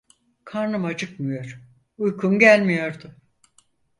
[0.45, 1.61] Karnım acıkmıyor,
[1.97, 3.15] uykum gelmiyordu.